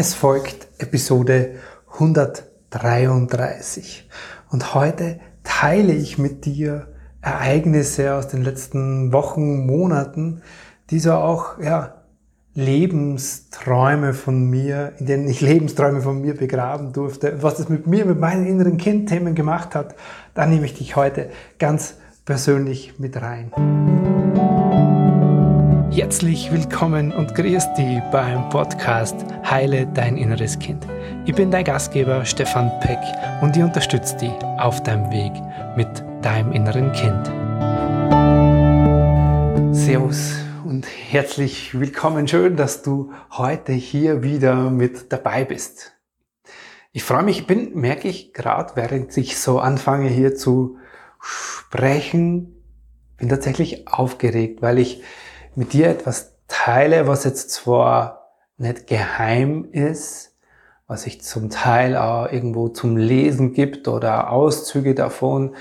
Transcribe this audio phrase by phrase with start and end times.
[0.00, 1.56] Es folgt Episode
[1.92, 4.08] 133
[4.48, 6.86] und heute teile ich mit dir
[7.20, 10.40] Ereignisse aus den letzten Wochen, Monaten,
[10.88, 11.96] die so auch ja,
[12.54, 17.42] Lebensträume von mir, in denen ich Lebensträume von mir begraben durfte.
[17.42, 19.96] Was das mit mir, mit meinen inneren Kindthemen gemacht hat,
[20.32, 21.28] da nehme ich dich heute
[21.58, 23.52] ganz persönlich mit rein.
[26.00, 30.86] Herzlich willkommen und grüß dich beim Podcast Heile dein inneres Kind.
[31.26, 32.98] Ich bin dein Gastgeber Stefan Peck
[33.42, 35.30] und ich unterstütze dich auf deinem Weg
[35.76, 37.26] mit deinem inneren Kind.
[39.76, 42.26] Servus und herzlich willkommen.
[42.26, 45.92] Schön, dass du heute hier wieder mit dabei bist.
[46.92, 50.78] Ich freue mich, bin, merke ich gerade, während ich so anfange hier zu
[51.20, 52.56] sprechen,
[53.18, 55.02] bin tatsächlich aufgeregt, weil ich
[55.54, 60.36] mit dir etwas teile, was jetzt zwar nicht geheim ist,
[60.86, 65.54] was sich zum Teil auch irgendwo zum Lesen gibt oder Auszüge davon,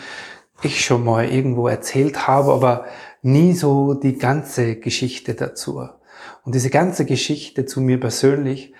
[0.61, 2.85] ich schon mal irgendwo erzählt habe, aber
[3.21, 5.87] nie so die ganze Geschichte dazu.
[6.43, 8.73] Und diese ganze Geschichte zu mir persönlich,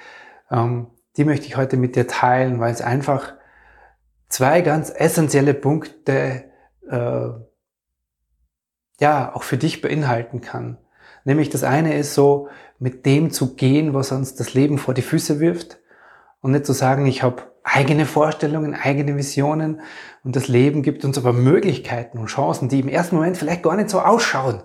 [0.52, 3.34] ähm, die möchte ich heute mit dir teilen, weil es einfach
[4.28, 6.46] zwei ganz essentielle Punkte
[6.90, 7.30] äh,
[9.00, 10.78] ja auch für dich beinhalten kann.
[11.30, 12.48] Nämlich das eine ist so,
[12.80, 15.78] mit dem zu gehen, was uns das Leben vor die Füße wirft
[16.42, 19.82] und nicht zu sagen, ich habe eigene Vorstellungen, eigene Visionen
[20.24, 23.76] und das Leben gibt uns aber Möglichkeiten und Chancen, die im ersten Moment vielleicht gar
[23.76, 24.64] nicht so ausschauen.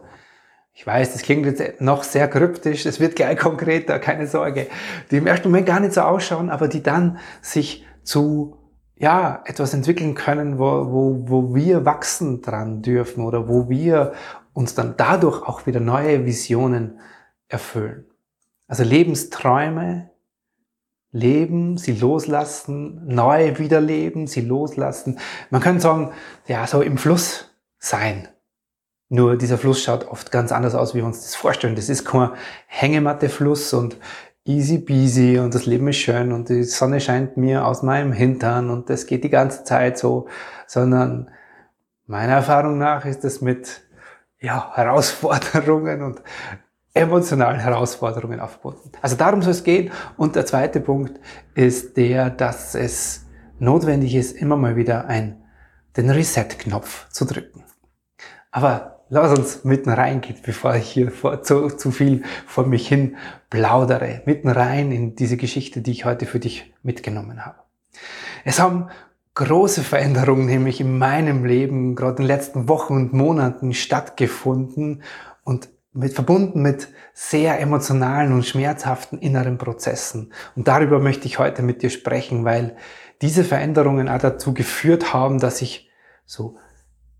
[0.73, 4.67] Ich weiß, das klingt jetzt noch sehr kryptisch, es wird gleich konkreter, keine Sorge,
[5.11, 8.57] die im ersten Moment gar nicht so ausschauen, aber die dann sich zu
[8.97, 14.15] ja, etwas entwickeln können, wo, wo, wo wir wachsen dran dürfen oder wo wir
[14.55, 17.01] uns dann dadurch auch wieder neue Visionen
[17.49, 18.07] erfüllen.
[18.67, 20.11] Also Lebensträume
[21.13, 25.19] leben, sie loslassen, neu wiederleben, sie loslassen.
[25.51, 26.13] Man kann sagen,
[26.47, 28.29] ja, so im Fluss sein.
[29.09, 31.77] Nur dieser Fluss schaut oft ganz anders aus, wie wir uns das vorstellen.
[31.77, 32.31] Das ist kein
[32.67, 33.97] Hängematte-Fluss und
[34.45, 38.71] easy peasy und das Leben ist schön und die Sonne scheint mir aus meinem Hintern
[38.71, 40.27] und das geht die ganze Zeit so,
[40.67, 41.31] sondern
[42.07, 43.84] meiner Erfahrung nach ist es mit
[44.45, 46.23] ja, Herausforderungen und
[46.93, 48.93] emotionalen Herausforderungen aufgebunden.
[49.03, 49.91] Also darum soll es gehen.
[50.17, 51.19] Und der zweite Punkt
[51.55, 53.27] ist der, dass es
[53.59, 55.43] notwendig ist, immer mal wieder ein,
[55.97, 57.65] den Reset-Knopf zu drücken.
[58.53, 63.17] Aber lass uns mitten reingehen, bevor ich hier vor, zu, zu viel vor mich hin
[63.51, 64.23] plaudere.
[64.27, 67.59] Mitten rein in diese Geschichte, die ich heute für dich mitgenommen habe.
[68.45, 68.89] Es haben
[69.35, 75.03] große Veränderungen nämlich in meinem Leben gerade in den letzten Wochen und Monaten stattgefunden
[75.43, 80.33] und mit, verbunden mit sehr emotionalen und schmerzhaften inneren Prozessen.
[80.57, 82.77] Und darüber möchte ich heute mit dir sprechen, weil
[83.23, 85.89] diese Veränderungen auch dazu geführt haben, dass ich
[86.27, 86.57] so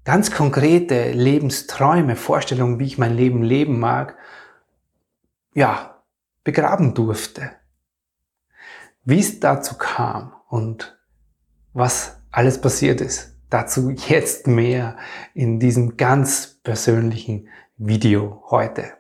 [0.05, 4.17] ganz konkrete Lebensträume, Vorstellungen, wie ich mein Leben leben mag,
[5.55, 6.03] ja,
[6.43, 7.53] begraben durfte.
[9.05, 10.94] Wie es dazu kam und
[11.75, 13.37] was alles passiert ist.
[13.51, 14.97] Dazu jetzt mehr
[15.35, 18.93] in diesem ganz persönlichen Video heute.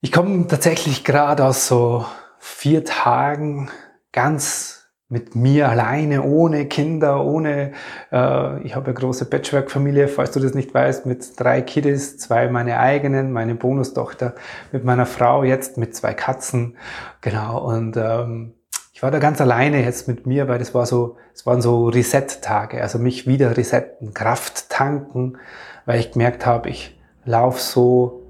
[0.00, 2.04] Ich komme tatsächlich gerade aus so
[2.38, 3.70] vier Tagen
[4.10, 7.72] ganz mit mir alleine, ohne Kinder, ohne,
[8.10, 12.48] äh, ich habe eine große Patchwork-Familie, falls du das nicht weißt, mit drei Kiddies, zwei
[12.48, 14.34] meine eigenen, meine Bonustochter,
[14.72, 16.78] mit meiner Frau jetzt mit zwei Katzen,
[17.20, 18.54] genau, und ähm,
[19.02, 21.88] ich war da ganz alleine jetzt mit mir, weil das war so, es waren so
[21.88, 25.38] Reset-Tage, also mich wieder resetten, Kraft tanken,
[25.86, 28.22] weil ich gemerkt habe, ich laufe so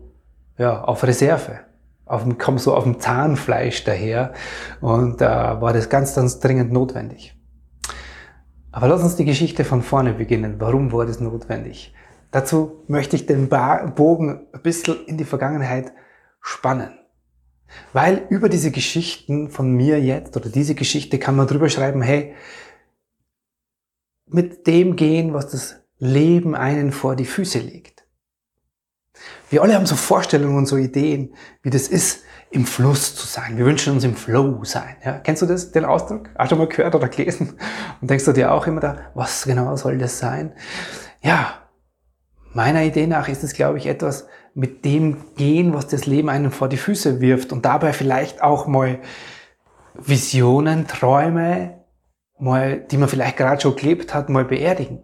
[0.56, 1.61] ja, auf Reserve,
[2.06, 4.32] auf dem, komme so auf dem Zahnfleisch daher
[4.81, 7.38] und da äh, war das ganz, ganz dringend notwendig.
[8.71, 10.55] Aber lass uns die Geschichte von vorne beginnen.
[10.59, 11.93] Warum war das notwendig?
[12.31, 15.93] Dazu möchte ich den Bogen ein bisschen in die Vergangenheit
[16.41, 17.01] spannen.
[17.93, 22.35] Weil über diese Geschichten von mir jetzt oder diese Geschichte kann man drüber schreiben, hey,
[24.26, 28.05] mit dem gehen, was das Leben einen vor die Füße legt.
[29.50, 33.56] Wir alle haben so Vorstellungen und so Ideen, wie das ist, im Fluss zu sein.
[33.56, 34.96] Wir wünschen uns im Flow sein.
[35.05, 36.29] Ja, kennst du das, den Ausdruck?
[36.38, 37.58] Hast du mal gehört oder gelesen?
[38.00, 40.52] Und denkst du dir auch immer da, was genau soll das sein?
[41.23, 41.69] Ja,
[42.52, 46.52] meiner Idee nach ist es, glaube ich, etwas, mit dem gehen, was das Leben einem
[46.52, 49.00] vor die Füße wirft und dabei vielleicht auch mal
[49.94, 51.84] Visionen, Träume,
[52.38, 55.02] mal, die man vielleicht gerade schon gelebt hat, mal beerdigen,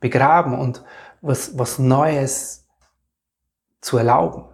[0.00, 0.84] begraben und
[1.20, 2.66] was, was Neues
[3.80, 4.46] zu erlauben.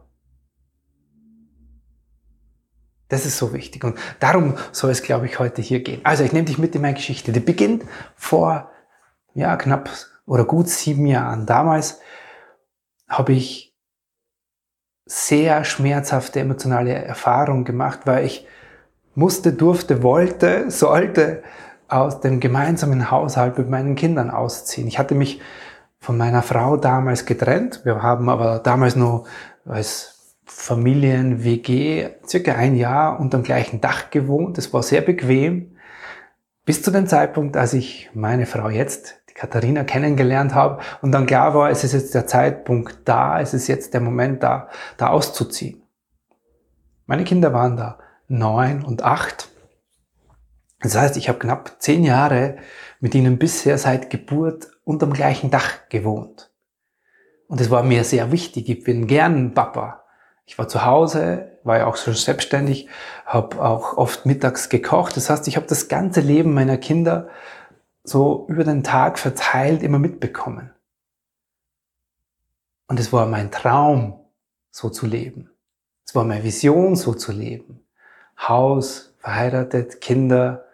[3.08, 3.84] Das ist so wichtig.
[3.84, 6.02] Und darum soll es, glaube ich, heute hier gehen.
[6.04, 7.32] Also ich nehme dich mit in meine Geschichte.
[7.32, 7.84] Die beginnt
[8.16, 8.70] vor
[9.34, 9.88] ja, knapp
[10.26, 11.46] oder gut sieben Jahren.
[11.46, 12.00] Damals
[13.08, 13.67] habe ich
[15.08, 18.46] sehr schmerzhafte emotionale Erfahrungen gemacht, weil ich
[19.14, 21.42] musste, durfte, wollte, sollte
[21.88, 24.86] aus dem gemeinsamen Haushalt mit meinen Kindern ausziehen.
[24.86, 25.40] Ich hatte mich
[25.98, 27.80] von meiner Frau damals getrennt.
[27.84, 29.24] Wir haben aber damals nur
[29.64, 34.58] als Familien-WG circa ein Jahr unter dem gleichen Dach gewohnt.
[34.58, 35.76] Das war sehr bequem.
[36.66, 41.54] Bis zu dem Zeitpunkt, als ich meine Frau jetzt, Katharina, kennengelernt habe und dann klar
[41.54, 45.82] war, es ist jetzt der Zeitpunkt da, es ist jetzt der Moment da, da auszuziehen.
[47.06, 49.48] Meine Kinder waren da neun und acht.
[50.80, 52.56] Das heißt, ich habe knapp zehn Jahre
[53.00, 56.50] mit ihnen bisher seit Geburt unterm gleichen Dach gewohnt.
[57.46, 58.68] Und es war mir sehr wichtig.
[58.68, 60.04] Ich bin gern Papa.
[60.46, 62.88] Ich war zu Hause, war ja auch schon selbstständig,
[63.24, 65.16] habe auch oft mittags gekocht.
[65.16, 67.28] Das heißt, ich habe das ganze Leben meiner Kinder
[68.08, 70.70] so über den Tag verteilt immer mitbekommen.
[72.86, 74.18] Und es war mein Traum,
[74.70, 75.50] so zu leben.
[76.06, 77.84] Es war meine Vision, so zu leben.
[78.38, 80.64] Haus, verheiratet, Kinder.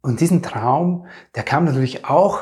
[0.00, 2.40] Und diesen Traum, der kam natürlich auch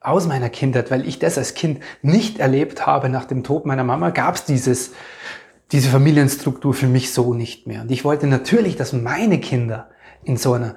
[0.00, 3.08] aus meiner Kindheit, weil ich das als Kind nicht erlebt habe.
[3.08, 7.80] Nach dem Tod meiner Mama gab es diese Familienstruktur für mich so nicht mehr.
[7.80, 9.88] Und ich wollte natürlich, dass meine Kinder
[10.24, 10.76] in so einer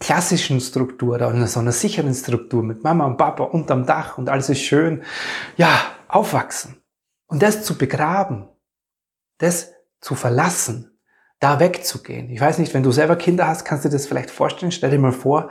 [0.00, 4.28] klassischen Struktur oder in so einer sicheren Struktur mit Mama und Papa unterm Dach und
[4.28, 5.02] alles ist schön,
[5.56, 5.68] ja,
[6.08, 6.82] aufwachsen.
[7.26, 8.48] Und das zu begraben,
[9.38, 10.98] das zu verlassen,
[11.38, 12.28] da wegzugehen.
[12.30, 14.72] Ich weiß nicht, wenn du selber Kinder hast, kannst du dir das vielleicht vorstellen.
[14.72, 15.50] Stell dir mal vor,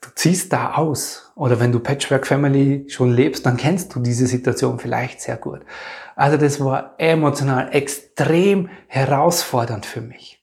[0.00, 1.32] du ziehst da aus.
[1.34, 5.60] Oder wenn du Patchwork Family schon lebst, dann kennst du diese Situation vielleicht sehr gut.
[6.14, 10.35] Also das war emotional extrem herausfordernd für mich.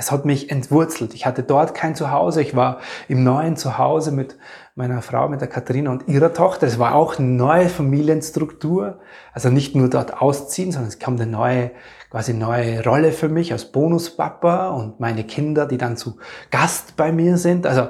[0.00, 1.12] Es hat mich entwurzelt.
[1.12, 2.40] Ich hatte dort kein Zuhause.
[2.40, 4.38] Ich war im neuen Zuhause mit
[4.74, 6.66] meiner Frau, mit der Katharina und ihrer Tochter.
[6.66, 9.00] Es war auch eine neue Familienstruktur.
[9.34, 11.72] Also nicht nur dort ausziehen, sondern es kam eine neue,
[12.10, 16.16] quasi neue Rolle für mich als Bonuspapa und meine Kinder, die dann zu
[16.50, 17.66] Gast bei mir sind.
[17.66, 17.88] Also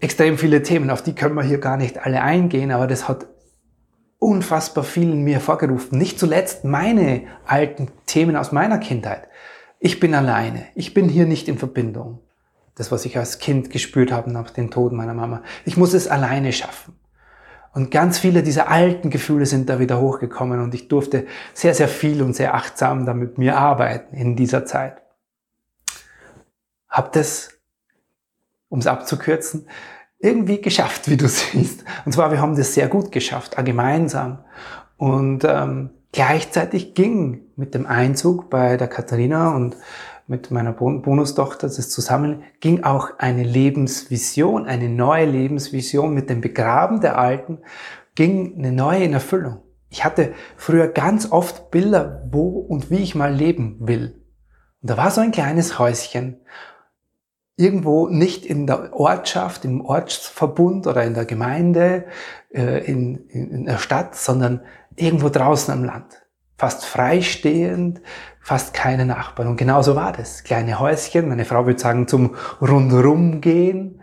[0.00, 3.26] extrem viele Themen, auf die können wir hier gar nicht alle eingehen, aber das hat
[4.18, 5.98] unfassbar viel in mir vorgerufen.
[5.98, 9.28] Nicht zuletzt meine alten Themen aus meiner Kindheit.
[9.86, 10.66] Ich bin alleine.
[10.74, 12.18] Ich bin hier nicht in Verbindung.
[12.74, 15.44] Das, was ich als Kind gespürt habe nach dem Tod meiner Mama.
[15.64, 16.98] Ich muss es alleine schaffen.
[17.72, 21.86] Und ganz viele dieser alten Gefühle sind da wieder hochgekommen und ich durfte sehr, sehr
[21.86, 25.02] viel und sehr achtsam da mit mir arbeiten in dieser Zeit.
[26.88, 27.50] Hab das,
[28.68, 29.68] um es abzukürzen,
[30.18, 31.84] irgendwie geschafft, wie du siehst.
[32.04, 34.44] Und zwar, wir haben das sehr gut geschafft, gemeinsam.
[34.96, 39.76] Und ähm, gleichzeitig ging mit dem Einzug bei der Katharina und
[40.26, 47.02] mit meiner Bonustochter das zusammen, ging auch eine Lebensvision, eine neue Lebensvision mit dem Begraben
[47.02, 47.58] der Alten,
[48.14, 49.58] ging eine neue in Erfüllung.
[49.90, 54.24] Ich hatte früher ganz oft Bilder, wo und wie ich mal leben will.
[54.80, 56.40] Und da war so ein kleines Häuschen,
[57.56, 62.04] irgendwo nicht in der Ortschaft, im Ortsverbund oder in der Gemeinde,
[62.52, 64.60] äh, in, in, in der Stadt, sondern
[64.94, 66.22] irgendwo draußen am Land.
[66.58, 68.00] Fast freistehend,
[68.40, 69.48] fast keine Nachbarn.
[69.48, 70.44] Und genau so war das.
[70.44, 74.02] Kleine Häuschen, meine Frau würde sagen, zum Rundrum gehen.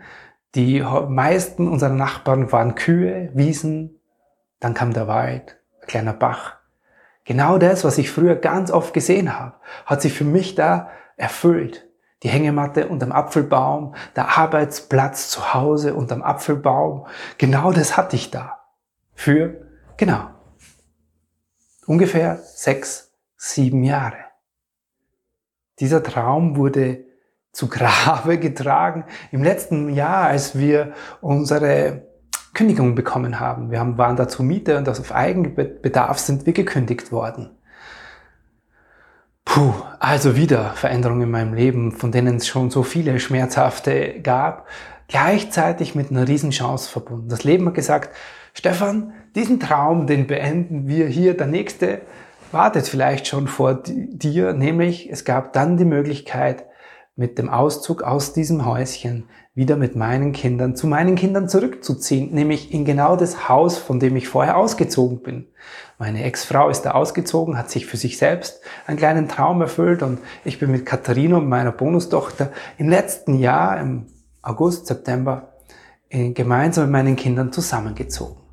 [0.54, 4.00] Die meisten unserer Nachbarn waren Kühe, Wiesen,
[4.60, 6.54] dann kam der Wald, ein kleiner Bach.
[7.24, 11.83] Genau das, was ich früher ganz oft gesehen habe, hat sich für mich da erfüllt.
[12.24, 18.60] Die Hängematte unterm Apfelbaum, der Arbeitsplatz zu Hause unterm Apfelbaum, genau das hatte ich da.
[19.12, 20.30] Für, genau,
[21.86, 24.16] ungefähr sechs, sieben Jahre.
[25.80, 27.04] Dieser Traum wurde
[27.52, 32.06] zu Grabe getragen im letzten Jahr, als wir unsere
[32.54, 33.70] Kündigung bekommen haben.
[33.70, 37.50] Wir haben, waren da zur Miete und auf Eigenbedarf sind wir gekündigt worden.
[39.44, 44.66] Puh, also wieder Veränderungen in meinem Leben, von denen es schon so viele schmerzhafte gab,
[45.08, 47.28] gleichzeitig mit einer Riesenchance verbunden.
[47.28, 48.10] Das Leben hat gesagt,
[48.52, 51.36] Stefan, diesen Traum, den beenden wir hier.
[51.36, 52.02] Der nächste
[52.52, 56.64] wartet vielleicht schon vor dir, nämlich es gab dann die Möglichkeit,
[57.16, 62.74] mit dem Auszug aus diesem Häuschen wieder mit meinen Kindern zu meinen Kindern zurückzuziehen, nämlich
[62.74, 65.46] in genau das Haus, von dem ich vorher ausgezogen bin.
[65.98, 70.18] Meine Ex-Frau ist da ausgezogen, hat sich für sich selbst einen kleinen Traum erfüllt und
[70.44, 74.06] ich bin mit Katharina und meiner Bonustochter im letzten Jahr, im
[74.42, 75.52] August, September,
[76.10, 78.43] gemeinsam mit meinen Kindern zusammengezogen.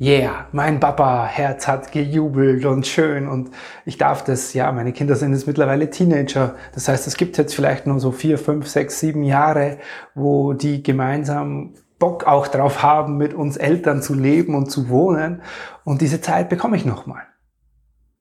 [0.00, 3.50] Yeah, mein Papa-Herz hat gejubelt und schön und
[3.84, 6.54] ich darf das, ja, meine Kinder sind jetzt mittlerweile Teenager.
[6.74, 9.78] Das heißt, es gibt jetzt vielleicht nur so vier, fünf, sechs, sieben Jahre,
[10.14, 15.42] wo die gemeinsam Bock auch drauf haben, mit uns Eltern zu leben und zu wohnen.
[15.84, 17.24] Und diese Zeit bekomme ich nochmal.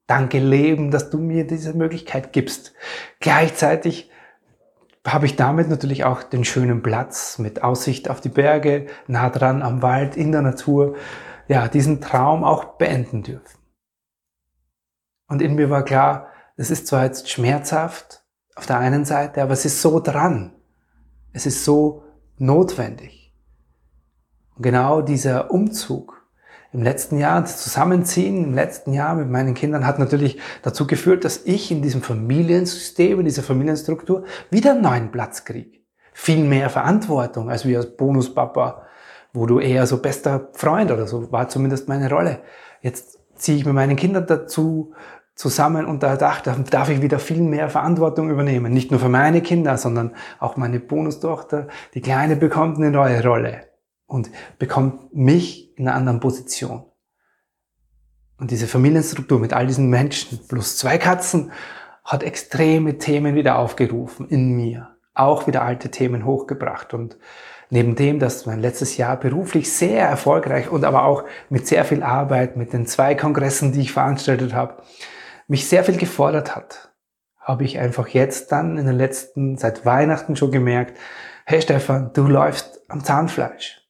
[0.06, 2.74] Danke Leben, dass du mir diese Möglichkeit gibst.
[3.22, 4.12] Gleichzeitig
[5.08, 9.62] habe ich damit natürlich auch den schönen Platz mit Aussicht auf die Berge, nah dran
[9.62, 10.96] am Wald, in der Natur,
[11.50, 13.60] ja, diesen Traum auch beenden dürfen.
[15.28, 18.24] Und in mir war klar, es ist zwar jetzt schmerzhaft
[18.56, 20.54] auf der einen Seite, aber es ist so dran.
[21.34, 22.04] Es ist so
[22.38, 23.34] notwendig.
[24.56, 26.20] Und genau dieser Umzug
[26.72, 31.26] im letzten Jahr, das Zusammenziehen im letzten Jahr mit meinen Kindern hat natürlich dazu geführt,
[31.26, 35.80] dass ich in diesem Familiensystem, in dieser Familienstruktur wieder einen neuen Platz kriege.
[36.14, 38.84] Viel mehr Verantwortung als wie als Bonuspapa,
[39.34, 42.42] wo du eher so bester Freund oder so war zumindest meine Rolle.
[42.82, 44.94] Jetzt ziehe ich mit meinen Kindern dazu
[45.36, 48.74] zusammen und da dachte, darf ich wieder viel mehr Verantwortung übernehmen.
[48.74, 51.68] Nicht nur für meine Kinder, sondern auch meine Bonustochter.
[51.94, 53.68] Die Kleine bekommt eine neue Rolle
[54.06, 56.84] und bekommt mich in einer anderen Position.
[58.38, 61.52] Und diese Familienstruktur mit all diesen Menschen plus zwei Katzen
[62.04, 64.96] hat extreme Themen wieder aufgerufen in mir.
[65.14, 66.94] Auch wieder alte Themen hochgebracht.
[66.94, 67.18] Und
[67.70, 72.04] neben dem, dass mein letztes Jahr beruflich sehr erfolgreich und aber auch mit sehr viel
[72.04, 74.82] Arbeit, mit den zwei Kongressen, die ich veranstaltet habe,
[75.48, 76.94] mich sehr viel gefordert hat,
[77.40, 80.98] habe ich einfach jetzt dann in den letzten, seit Weihnachten schon gemerkt,
[81.46, 83.88] hey Stefan, du läufst am Zahnfleisch.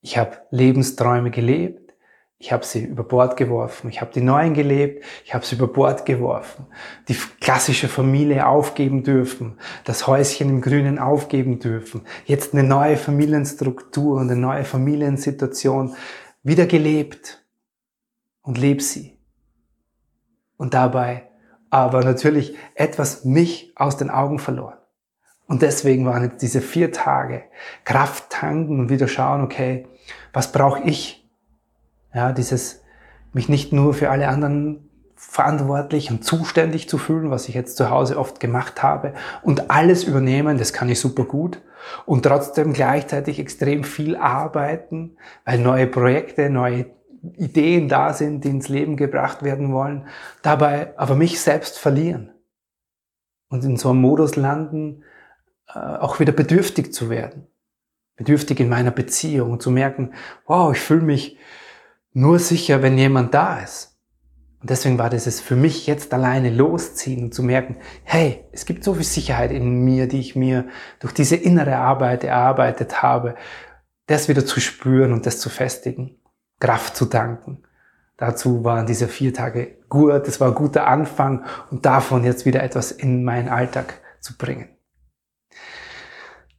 [0.00, 1.83] Ich habe Lebensträume gelebt,
[2.44, 5.66] ich habe sie über Bord geworfen, ich habe die neuen gelebt, ich habe sie über
[5.66, 6.66] Bord geworfen,
[7.08, 14.20] die klassische Familie aufgeben dürfen, das Häuschen im Grünen aufgeben dürfen, jetzt eine neue Familienstruktur
[14.20, 15.96] und eine neue Familiensituation
[16.42, 17.42] wieder gelebt
[18.42, 19.16] und lebe sie.
[20.58, 21.30] Und dabei
[21.70, 24.76] aber natürlich etwas mich aus den Augen verloren.
[25.46, 27.44] Und deswegen waren jetzt diese vier Tage
[27.86, 29.86] Kraft tanken und wieder schauen, okay,
[30.34, 31.23] was brauche ich?
[32.14, 32.82] Ja, dieses,
[33.32, 37.90] mich nicht nur für alle anderen verantwortlich und zuständig zu fühlen, was ich jetzt zu
[37.90, 41.60] Hause oft gemacht habe und alles übernehmen, das kann ich super gut
[42.06, 46.86] und trotzdem gleichzeitig extrem viel arbeiten, weil neue Projekte, neue
[47.36, 50.06] Ideen da sind, die ins Leben gebracht werden wollen,
[50.42, 52.32] dabei aber mich selbst verlieren
[53.48, 55.04] und in so einem Modus landen,
[55.68, 57.46] äh, auch wieder bedürftig zu werden
[58.16, 60.12] bedürftig in meiner Beziehung und zu merken,
[60.46, 61.36] wow, ich fühle mich
[62.14, 63.98] nur sicher, wenn jemand da ist.
[64.60, 68.64] Und deswegen war das es für mich jetzt alleine losziehen und zu merken, hey, es
[68.64, 70.66] gibt so viel Sicherheit in mir, die ich mir
[71.00, 73.34] durch diese innere Arbeit erarbeitet habe,
[74.06, 76.16] das wieder zu spüren und das zu festigen,
[76.60, 77.62] Kraft zu danken.
[78.16, 82.62] Dazu waren diese vier Tage gut, das war ein guter Anfang und davon jetzt wieder
[82.62, 84.73] etwas in meinen Alltag zu bringen.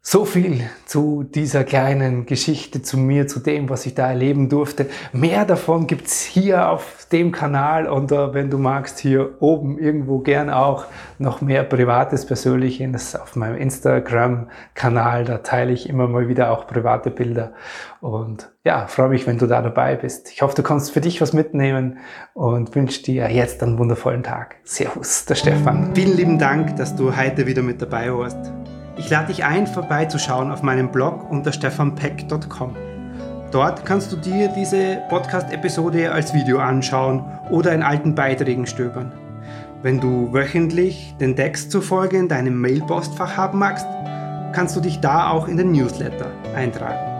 [0.07, 4.85] So viel zu dieser kleinen Geschichte, zu mir, zu dem, was ich da erleben durfte.
[5.13, 10.19] Mehr davon gibt's hier auf dem Kanal und uh, wenn du magst, hier oben irgendwo
[10.19, 10.85] gern auch
[11.17, 15.25] noch mehr Privates, Persönliches auf meinem Instagram-Kanal.
[15.25, 17.53] Da teile ich immer mal wieder auch private Bilder
[17.99, 20.31] und ja, freue mich, wenn du da dabei bist.
[20.31, 21.97] Ich hoffe, du kannst für dich was mitnehmen
[22.35, 24.57] und wünsche dir jetzt einen wundervollen Tag.
[24.65, 25.95] Servus, der Stefan.
[25.95, 28.64] Vielen lieben Dank, dass du heute wieder mit dabei warst.
[28.97, 32.75] Ich lade dich ein, vorbeizuschauen auf meinem Blog unter stefanpeck.com.
[33.51, 39.11] Dort kannst du dir diese Podcast-Episode als Video anschauen oder in alten Beiträgen stöbern.
[39.81, 43.85] Wenn du wöchentlich den Text zufolge in deinem Mailpostfach haben magst,
[44.53, 47.15] kannst du dich da auch in den Newsletter eintragen.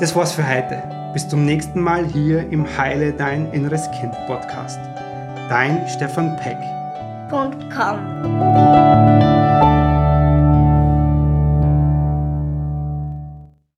[0.00, 0.82] Das war's für heute.
[1.12, 4.78] Bis zum nächsten Mal hier im Heile Dein Inneres Kind Podcast.
[5.48, 6.58] Dein Stefan Peck.
[7.30, 8.89] .com.